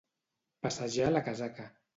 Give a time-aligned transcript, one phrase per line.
[0.67, 1.73] Passejar la casaca.